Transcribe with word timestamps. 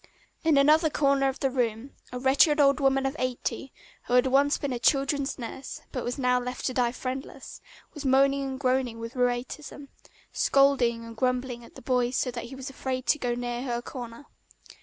In 0.43 0.57
another 0.57 0.89
corner 0.89 1.29
of 1.29 1.39
the 1.41 1.51
room 1.51 1.91
a 2.11 2.17
wretched 2.17 2.59
old 2.59 2.79
woman 2.79 3.05
of 3.05 3.15
eighty, 3.19 3.71
who 4.07 4.15
had 4.15 4.25
once 4.25 4.57
been 4.57 4.73
a 4.73 4.79
children's 4.79 5.37
nurse 5.37 5.81
but 5.91 6.03
was 6.03 6.17
now 6.17 6.39
left 6.39 6.65
to 6.65 6.73
die 6.73 6.91
friendless, 6.91 7.61
was 7.93 8.03
moaning 8.03 8.41
and 8.47 8.59
groaning 8.59 8.97
with 8.97 9.15
rheumatism, 9.15 9.89
scolding 10.33 11.05
and 11.05 11.17
grumbling 11.17 11.63
at 11.63 11.75
the 11.75 11.83
boy 11.83 12.09
so 12.09 12.31
that 12.31 12.45
he 12.45 12.55
was 12.55 12.67
afraid 12.71 13.05
to 13.05 13.19
go 13.19 13.35
near 13.35 13.61
her 13.61 13.79
corner. 13.79 14.25